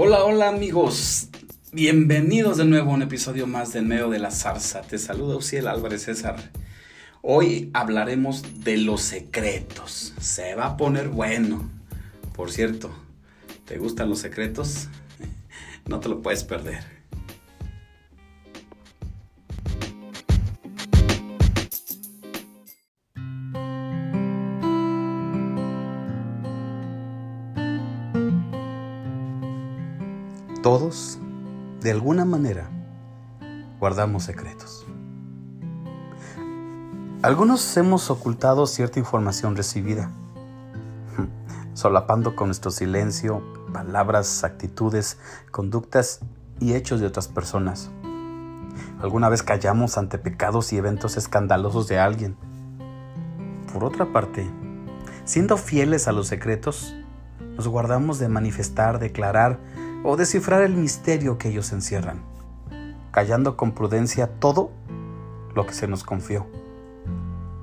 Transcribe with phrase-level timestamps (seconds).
[0.00, 1.26] Hola, hola amigos.
[1.72, 4.82] Bienvenidos de nuevo a un episodio más de En medio de la zarza.
[4.82, 6.52] Te saluda Uciel Álvarez César.
[7.20, 10.14] Hoy hablaremos de los secretos.
[10.20, 11.68] Se va a poner bueno.
[12.32, 12.92] Por cierto,
[13.64, 14.86] ¿te gustan los secretos?
[15.88, 16.97] No te lo puedes perder.
[30.70, 31.18] Todos,
[31.80, 32.68] de alguna manera,
[33.80, 34.84] guardamos secretos.
[37.22, 40.10] Algunos hemos ocultado cierta información recibida,
[41.72, 45.16] solapando con nuestro silencio palabras, actitudes,
[45.50, 46.20] conductas
[46.60, 47.90] y hechos de otras personas.
[49.00, 52.36] Alguna vez callamos ante pecados y eventos escandalosos de alguien.
[53.72, 54.46] Por otra parte,
[55.24, 56.94] siendo fieles a los secretos,
[57.56, 59.58] nos guardamos de manifestar, declarar
[60.04, 62.22] o descifrar el misterio que ellos encierran,
[63.10, 64.70] callando con prudencia todo
[65.54, 66.46] lo que se nos confió,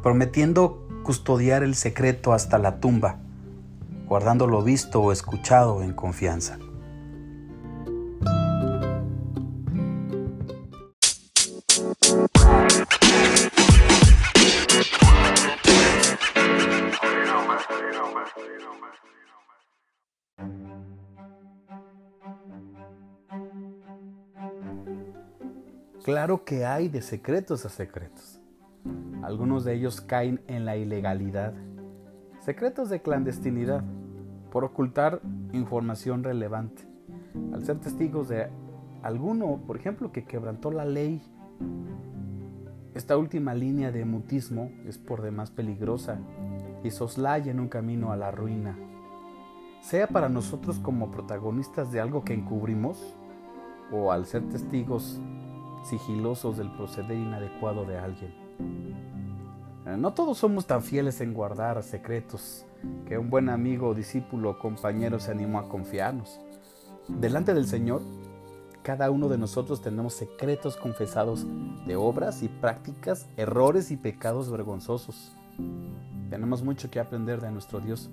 [0.03, 3.19] prometiendo custodiar el secreto hasta la tumba,
[4.07, 6.57] guardando lo visto o escuchado en confianza.
[26.05, 28.39] Claro que hay de secretos a secretos.
[29.23, 31.55] Algunos de ellos caen en la ilegalidad.
[32.41, 33.83] Secretos de clandestinidad,
[34.51, 35.19] por ocultar
[35.51, 36.83] información relevante.
[37.51, 38.49] Al ser testigos de
[39.01, 41.23] alguno, por ejemplo, que quebrantó la ley.
[42.93, 46.19] Esta última línea de mutismo es por demás peligrosa
[46.83, 48.77] y soslaya en un camino a la ruina.
[49.81, 53.17] Sea para nosotros como protagonistas de algo que encubrimos
[53.91, 55.19] o al ser testigos
[55.89, 58.33] sigilosos del proceder inadecuado de alguien.
[59.85, 62.65] Eh, no todos somos tan fieles en guardar secretos
[63.07, 66.39] que un buen amigo, discípulo o compañero se animó a confiarnos.
[67.07, 68.01] Delante del Señor,
[68.81, 71.45] cada uno de nosotros tenemos secretos confesados
[71.85, 75.35] de obras y prácticas, errores y pecados vergonzosos.
[76.29, 78.09] Tenemos mucho que aprender de nuestro Dios,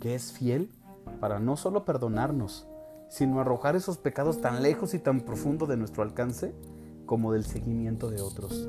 [0.00, 0.70] que es fiel
[1.20, 2.66] para no solo perdonarnos,
[3.08, 6.54] sino arrojar esos pecados tan lejos y tan profundo de nuestro alcance
[7.08, 8.68] como del seguimiento de otros.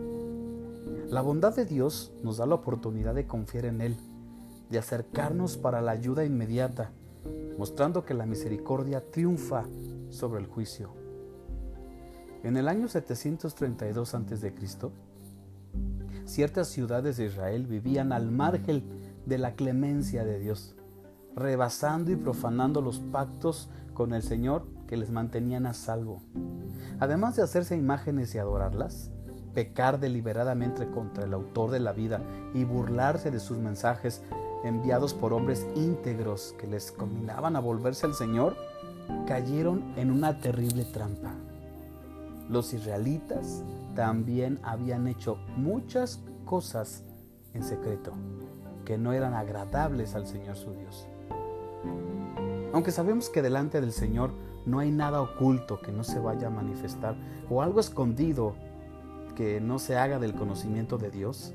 [1.09, 3.97] La bondad de Dios nos da la oportunidad de confiar en Él,
[4.69, 6.91] de acercarnos para la ayuda inmediata,
[7.57, 9.65] mostrando que la misericordia triunfa
[10.09, 10.93] sobre el juicio.
[12.43, 14.53] En el año 732 a.C.,
[16.23, 18.83] ciertas ciudades de Israel vivían al margen
[19.25, 20.75] de la clemencia de Dios,
[21.35, 26.23] rebasando y profanando los pactos con el Señor que les mantenían a salvo.
[26.99, 29.11] Además de hacerse imágenes y adorarlas,
[29.53, 32.23] pecar deliberadamente contra el autor de la vida
[32.55, 34.23] y burlarse de sus mensajes
[34.63, 38.57] enviados por hombres íntegros que les combinaban a volverse al Señor,
[39.27, 41.35] cayeron en una terrible trampa.
[42.49, 43.63] Los israelitas
[43.93, 47.03] también habían hecho muchas cosas
[47.53, 48.13] en secreto
[48.85, 51.07] que no eran agradables al Señor su Dios.
[52.73, 56.51] Aunque sabemos que delante del Señor no hay nada oculto que no se vaya a
[56.51, 57.15] manifestar
[57.49, 58.55] o algo escondido
[59.35, 61.53] que no se haga del conocimiento de Dios.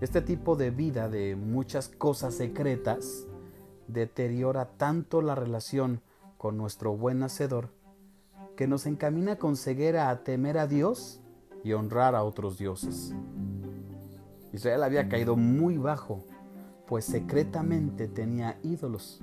[0.00, 3.26] Este tipo de vida de muchas cosas secretas
[3.88, 6.00] deteriora tanto la relación
[6.38, 7.70] con nuestro buen hacedor
[8.56, 11.20] que nos encamina con ceguera a temer a Dios
[11.64, 13.14] y honrar a otros dioses.
[14.52, 16.24] Israel había caído muy bajo,
[16.86, 19.20] pues secretamente tenía ídolos.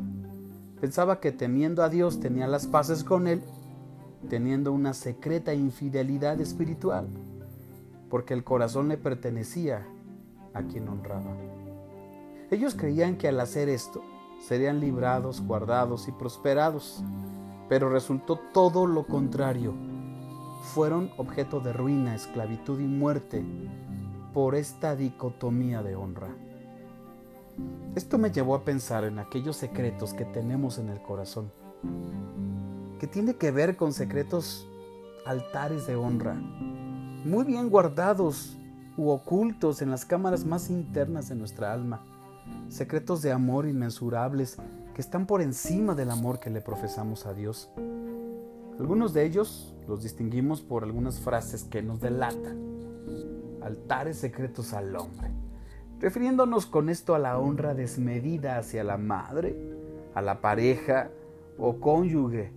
[0.82, 3.42] Pensaba que temiendo a Dios tenía las paces con Él,
[4.30, 7.08] teniendo una secreta infidelidad espiritual,
[8.10, 9.86] porque el corazón le pertenecía
[10.54, 11.36] a quien honraba.
[12.50, 14.02] Ellos creían que al hacer esto
[14.40, 17.04] serían librados, guardados y prosperados,
[17.68, 19.74] pero resultó todo lo contrario.
[20.74, 23.44] Fueron objeto de ruina, esclavitud y muerte
[24.34, 26.30] por esta dicotomía de honra.
[27.96, 31.52] Esto me llevó a pensar en aquellos secretos que tenemos en el corazón,
[33.00, 34.70] que tiene que ver con secretos
[35.26, 38.58] altares de honra, muy bien guardados
[38.96, 42.06] u ocultos en las cámaras más internas de nuestra alma,
[42.70, 44.58] secretos de amor inmensurables
[44.94, 47.70] que están por encima del amor que le profesamos a Dios.
[48.80, 52.58] Algunos de ellos los distinguimos por algunas frases que nos delatan,
[53.62, 55.30] altares secretos al hombre
[56.00, 59.56] refiriéndonos con esto a la honra desmedida hacia la madre,
[60.16, 61.10] a la pareja
[61.58, 62.52] o cónyuge,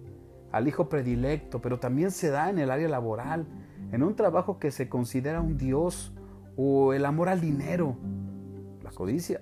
[0.53, 3.47] al hijo predilecto, pero también se da en el área laboral,
[3.91, 6.13] en un trabajo que se considera un dios,
[6.57, 7.97] o el amor al dinero,
[8.83, 9.41] la codicia,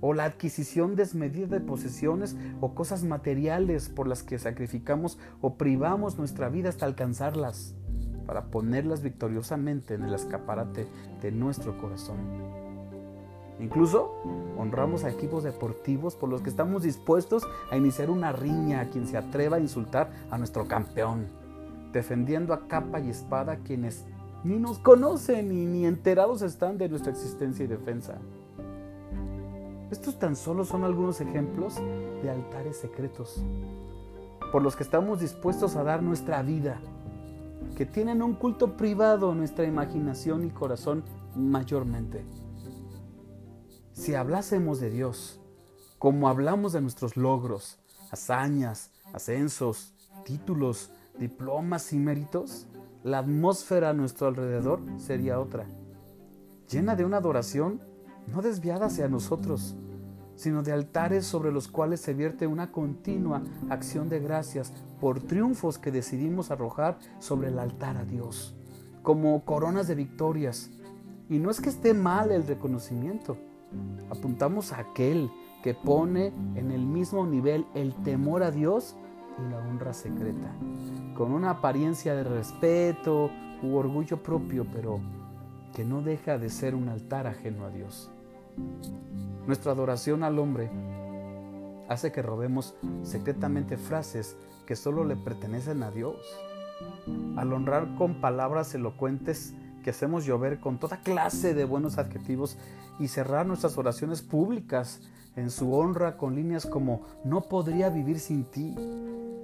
[0.00, 6.18] o la adquisición desmedida de posesiones o cosas materiales por las que sacrificamos o privamos
[6.18, 7.74] nuestra vida hasta alcanzarlas,
[8.26, 10.86] para ponerlas victoriosamente en el escaparate
[11.20, 12.67] de nuestro corazón.
[13.60, 14.12] Incluso
[14.56, 19.06] honramos a equipos deportivos por los que estamos dispuestos a iniciar una riña a quien
[19.06, 21.26] se atreva a insultar a nuestro campeón,
[21.92, 24.04] defendiendo a capa y espada a quienes
[24.44, 28.18] ni nos conocen y ni enterados están de nuestra existencia y defensa.
[29.90, 31.76] Estos tan solo son algunos ejemplos
[32.22, 33.42] de altares secretos
[34.52, 36.78] por los que estamos dispuestos a dar nuestra vida,
[37.76, 41.02] que tienen un culto privado nuestra imaginación y corazón
[41.34, 42.24] mayormente.
[43.98, 45.40] Si hablásemos de Dios,
[45.98, 47.80] como hablamos de nuestros logros,
[48.12, 49.92] hazañas, ascensos,
[50.24, 52.68] títulos, diplomas y méritos,
[53.02, 55.66] la atmósfera a nuestro alrededor sería otra,
[56.70, 57.82] llena de una adoración
[58.28, 59.74] no desviada hacia nosotros,
[60.36, 65.76] sino de altares sobre los cuales se vierte una continua acción de gracias por triunfos
[65.76, 68.54] que decidimos arrojar sobre el altar a Dios,
[69.02, 70.70] como coronas de victorias.
[71.28, 73.36] Y no es que esté mal el reconocimiento,
[74.10, 75.30] Apuntamos a aquel
[75.62, 78.96] que pone en el mismo nivel el temor a Dios
[79.38, 80.54] y la honra secreta,
[81.16, 83.30] con una apariencia de respeto
[83.62, 85.00] u orgullo propio, pero
[85.74, 88.10] que no deja de ser un altar ajeno a Dios.
[89.46, 90.70] Nuestra adoración al hombre
[91.88, 94.36] hace que robemos secretamente frases
[94.66, 96.16] que solo le pertenecen a Dios.
[97.36, 102.56] Al honrar con palabras elocuentes que hacemos llover con toda clase de buenos adjetivos
[102.98, 105.00] y cerrar nuestras oraciones públicas
[105.36, 108.74] en su honra con líneas como no podría vivir sin ti,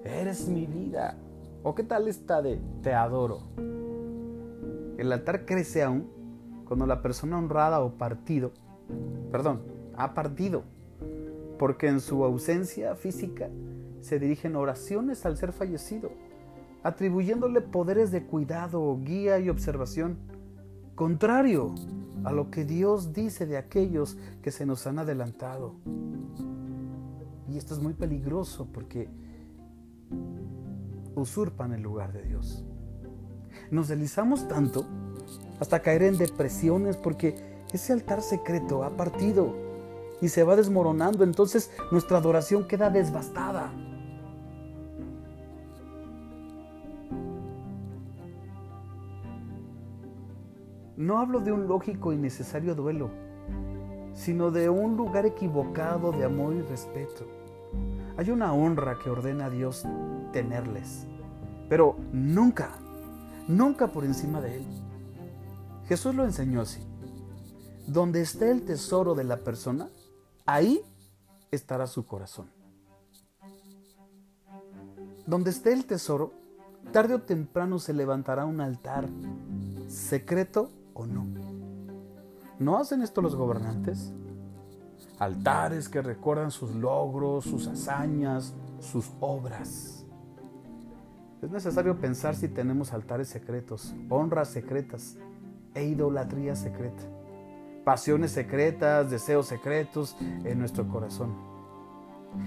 [0.04, 1.16] eres mi vida,
[1.62, 3.42] o qué tal está de te adoro.
[4.98, 6.10] El altar crece aún
[6.66, 8.52] cuando la persona honrada o partido,
[9.30, 9.62] perdón,
[9.96, 10.64] ha partido,
[11.58, 13.48] porque en su ausencia física
[14.00, 16.10] se dirigen oraciones al ser fallecido,
[16.84, 20.18] atribuyéndole poderes de cuidado, guía y observación,
[20.94, 21.74] contrario
[22.24, 25.74] a lo que Dios dice de aquellos que se nos han adelantado.
[27.48, 29.08] Y esto es muy peligroso porque
[31.14, 32.64] usurpan el lugar de Dios.
[33.70, 34.86] Nos deslizamos tanto
[35.60, 39.54] hasta caer en depresiones porque ese altar secreto ha partido
[40.20, 43.72] y se va desmoronando, entonces nuestra adoración queda desbastada.
[50.96, 53.10] No hablo de un lógico y necesario duelo,
[54.14, 57.26] sino de un lugar equivocado de amor y respeto.
[58.16, 59.84] Hay una honra que ordena a Dios
[60.32, 61.06] tenerles,
[61.68, 62.70] pero nunca,
[63.48, 64.66] nunca por encima de Él.
[65.88, 66.80] Jesús lo enseñó así.
[67.88, 69.90] Donde esté el tesoro de la persona,
[70.46, 70.80] ahí
[71.50, 72.50] estará su corazón.
[75.26, 76.32] Donde esté el tesoro,
[76.92, 79.08] tarde o temprano se levantará un altar
[79.88, 81.26] secreto o no.
[82.58, 84.12] ¿No hacen esto los gobernantes?
[85.18, 90.06] Altares que recuerdan sus logros, sus hazañas, sus obras.
[91.42, 95.18] Es necesario pensar si tenemos altares secretos, honras secretas
[95.74, 97.02] e idolatría secreta,
[97.84, 101.53] pasiones secretas, deseos secretos en nuestro corazón.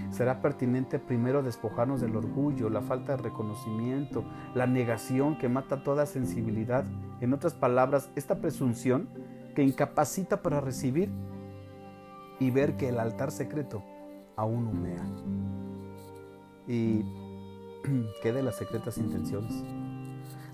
[0.10, 6.06] Será pertinente primero despojarnos del orgullo, la falta de reconocimiento, la negación que mata toda
[6.06, 6.86] sensibilidad.
[7.22, 9.10] En otras palabras, esta presunción
[9.56, 11.10] que incapacita para recibir
[12.40, 13.84] y ver que el altar secreto
[14.36, 15.06] aún humea.
[16.68, 17.04] ¿Y
[18.22, 19.64] qué de las secretas intenciones?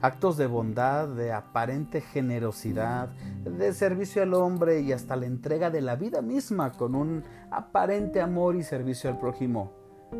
[0.03, 3.07] Actos de bondad, de aparente generosidad,
[3.45, 8.19] de servicio al hombre y hasta la entrega de la vida misma con un aparente
[8.19, 9.72] amor y servicio al prójimo,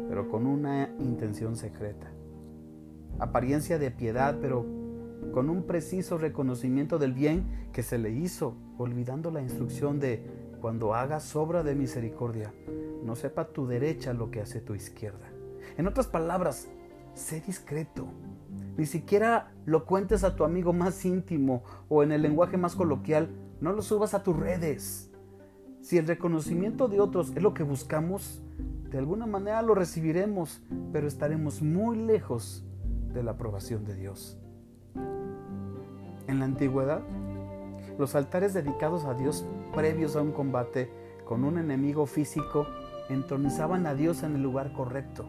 [0.08, 2.08] pero con una intención secreta.
[3.20, 4.66] Apariencia de piedad, pero
[5.34, 10.26] con un preciso reconocimiento del bien que se le hizo, olvidando la instrucción de
[10.62, 12.54] cuando hagas obra de misericordia,
[13.04, 15.28] no sepa tu derecha lo que hace tu izquierda.
[15.78, 16.70] En otras palabras,
[17.16, 18.08] sé discreto,
[18.78, 23.30] ni siquiera lo cuentes a tu amigo más íntimo o en el lenguaje más coloquial.
[23.62, 25.12] No lo subas a tus redes.
[25.82, 28.42] Si el reconocimiento de otros es lo que buscamos,
[28.90, 30.62] de alguna manera lo recibiremos,
[30.92, 32.66] pero estaremos muy lejos
[33.14, 34.38] de la aprobación de Dios.
[36.28, 37.02] En la antigüedad,
[38.00, 40.90] los altares dedicados a Dios previos a un combate
[41.26, 42.66] con un enemigo físico
[43.10, 45.26] entronizaban a Dios en el lugar correcto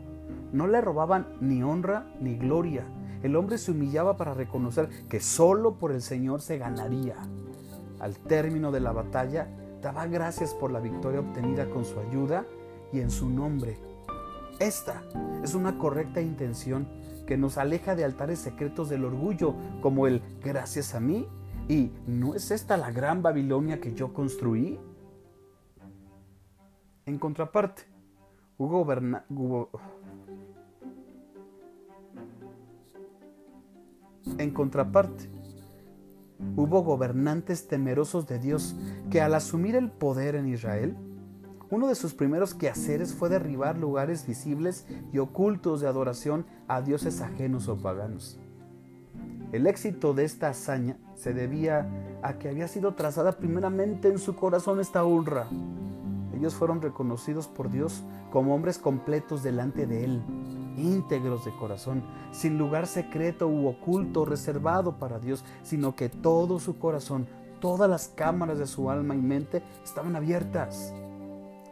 [0.53, 2.85] No le robaban ni honra ni gloria.
[3.25, 7.17] El hombre se humillaba para reconocer que solo por el Señor se ganaría.
[7.99, 9.49] Al término de la batalla,
[9.81, 12.45] daba gracias por la victoria obtenida con su ayuda
[12.93, 13.79] y en su nombre.
[14.59, 15.03] Esta
[15.43, 16.87] es una correcta intención
[17.27, 21.27] que nos aleja de altares secretos del orgullo, como el gracias a mí.
[21.67, 24.79] ¿Y no es esta la gran Babilonia que yo construí?
[27.07, 27.85] En contraparte,
[28.59, 29.71] hubo,
[34.39, 35.31] en contraparte,
[36.57, 38.77] hubo gobernantes temerosos de Dios
[39.11, 40.97] que al asumir el poder en Israel,
[41.71, 47.21] uno de sus primeros quehaceres fue derribar lugares visibles y ocultos de adoración a dioses
[47.21, 48.39] ajenos o paganos.
[49.53, 51.89] El éxito de esta hazaña se debía
[52.23, 55.47] a que había sido trazada primeramente en su corazón esta honra.
[56.35, 60.23] Ellos fueron reconocidos por Dios como hombres completos delante de Él,
[60.77, 62.03] íntegros de corazón,
[62.33, 67.27] sin lugar secreto u oculto reservado para Dios, sino que todo su corazón,
[67.61, 70.93] todas las cámaras de su alma y mente estaban abiertas.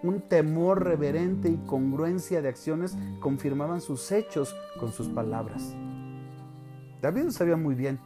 [0.03, 5.75] Un temor reverente y congruencia de acciones confirmaban sus hechos con sus palabras.
[7.01, 8.01] David lo sabía muy bien,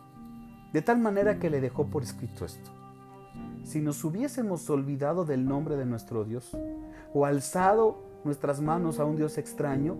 [0.73, 2.71] de tal manera que le dejó por escrito esto.
[3.63, 6.57] Si nos hubiésemos olvidado del nombre de nuestro Dios
[7.13, 9.97] o alzado nuestras manos a un Dios extraño,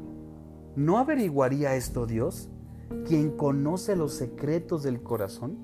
[0.77, 2.51] ¿No averiguaría esto Dios,
[3.07, 5.57] quien conoce los secretos del corazón?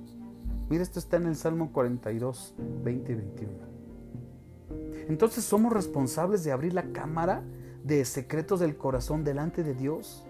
[0.71, 3.53] Mira, esto está en el Salmo 42, 20 y 21.
[5.09, 7.45] Entonces somos responsables de abrir la cámara
[7.85, 10.25] de secretos del corazón delante de Dios.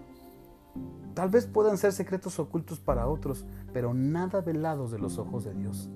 [1.15, 5.55] Tal vez puedan ser secretos ocultos para otros, pero nada velados de los ojos de
[5.55, 5.91] Dios.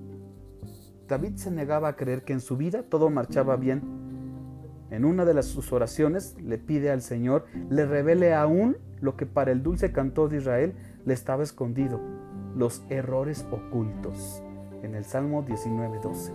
[1.08, 3.82] David se negaba a creer que en su vida todo marchaba bien
[4.90, 9.52] en una de sus oraciones le pide al Señor le revele aún lo que para
[9.52, 10.74] el dulce cantor de Israel
[11.04, 12.00] le estaba escondido,
[12.56, 14.42] los errores ocultos,
[14.82, 16.32] en el Salmo 19:12.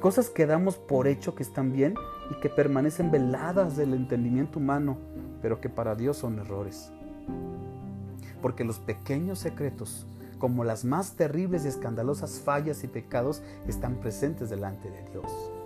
[0.00, 1.94] Cosas que damos por hecho que están bien
[2.30, 4.98] y que permanecen veladas del entendimiento humano,
[5.42, 6.92] pero que para Dios son errores.
[8.40, 10.06] Porque los pequeños secretos,
[10.38, 15.59] como las más terribles y escandalosas fallas y pecados, están presentes delante de Dios.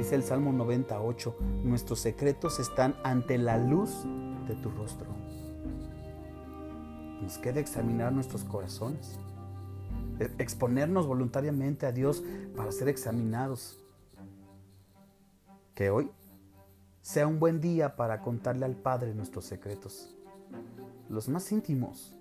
[0.00, 4.04] Dice el Salmo 98, nuestros secretos están ante la luz
[4.48, 5.06] de tu rostro.
[7.20, 9.18] Nos queda examinar nuestros corazones,
[10.18, 12.22] e, exponernos voluntariamente a Dios
[12.56, 13.78] para ser examinados.
[15.74, 16.10] Que hoy
[17.02, 20.16] sea un buen día para contarle al Padre nuestros secretos,
[21.08, 22.14] los más íntimos.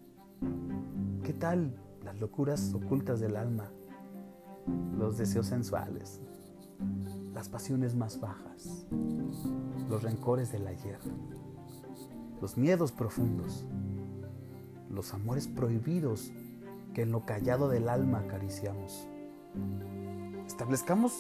[1.24, 3.72] ¿Qué tal las locuras ocultas del alma?
[4.98, 6.22] Los deseos sensuales,
[7.34, 8.86] las pasiones más bajas,
[9.90, 11.00] los rencores del ayer,
[12.42, 13.66] los miedos profundos,
[14.90, 16.32] los amores prohibidos
[16.94, 19.08] que en lo callado del alma acariciamos.
[20.48, 21.14] Establezcamos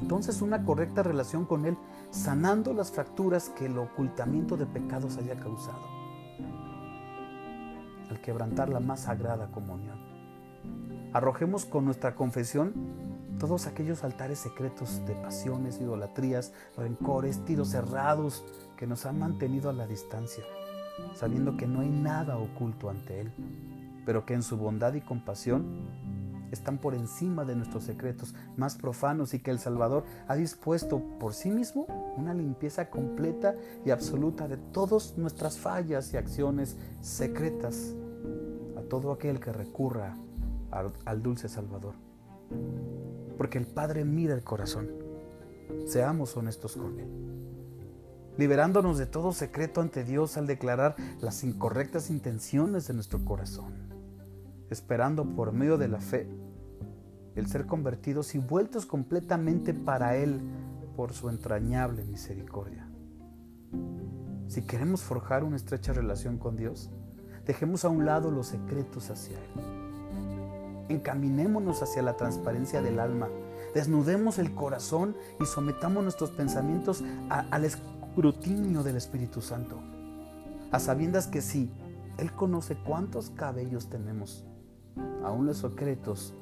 [0.00, 1.76] entonces una correcta relación con Él,
[2.10, 5.82] sanando las fracturas que el ocultamiento de pecados haya causado,
[8.10, 9.98] al quebrantar la más sagrada comunión.
[11.12, 12.74] Arrojemos con nuestra confesión
[13.46, 18.42] todos aquellos altares secretos de pasiones, idolatrías, rencores, tiros cerrados
[18.74, 20.42] que nos han mantenido a la distancia,
[21.14, 23.32] sabiendo que no hay nada oculto ante Él,
[24.06, 25.86] pero que en su bondad y compasión
[26.52, 31.34] están por encima de nuestros secretos más profanos y que el Salvador ha dispuesto por
[31.34, 31.84] sí mismo
[32.16, 37.94] una limpieza completa y absoluta de todas nuestras fallas y acciones secretas
[38.78, 40.16] a todo aquel que recurra
[40.70, 41.92] al, al dulce Salvador
[43.36, 44.88] porque el Padre mira el corazón.
[45.86, 47.08] Seamos honestos con Él.
[48.36, 53.72] Liberándonos de todo secreto ante Dios al declarar las incorrectas intenciones de nuestro corazón.
[54.70, 56.28] Esperando por medio de la fe
[57.36, 60.40] el ser convertidos y vueltos completamente para Él
[60.96, 62.88] por su entrañable misericordia.
[64.46, 66.90] Si queremos forjar una estrecha relación con Dios,
[67.44, 69.83] dejemos a un lado los secretos hacia Él
[70.88, 73.28] encaminémonos hacia la transparencia del alma,
[73.74, 79.78] desnudemos el corazón y sometamos nuestros pensamientos al escrutinio del Espíritu Santo,
[80.70, 81.70] a sabiendas que sí,
[82.18, 84.44] Él conoce cuántos cabellos tenemos,
[85.24, 86.34] aún los secretos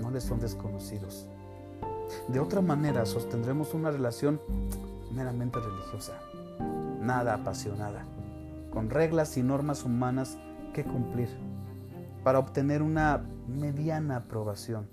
[0.00, 1.26] no les son desconocidos.
[2.28, 4.40] De otra manera sostendremos una relación
[5.12, 6.14] meramente religiosa,
[7.00, 8.04] nada apasionada,
[8.70, 10.38] con reglas y normas humanas
[10.72, 11.28] que cumplir
[12.28, 14.86] para obtener una mediana aprobación,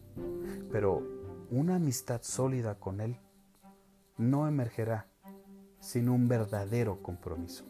[0.71, 1.03] pero
[1.51, 3.19] una amistad sólida con Él
[4.17, 5.09] no emergerá
[5.81, 7.65] sin un verdadero compromiso.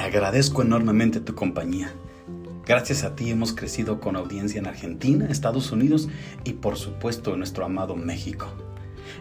[0.00, 1.92] Agradezco enormemente tu compañía.
[2.66, 6.08] Gracias a ti hemos crecido con audiencia en Argentina, Estados Unidos
[6.44, 8.46] y por supuesto en nuestro amado México.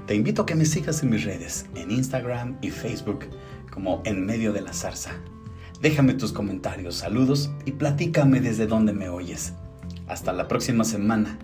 [0.07, 3.25] Te invito a que me sigas en mis redes, en Instagram y Facebook,
[3.71, 5.11] como En Medio de la Zarza.
[5.81, 9.53] Déjame tus comentarios, saludos y platícame desde dónde me oyes.
[10.07, 11.37] Hasta la próxima semana.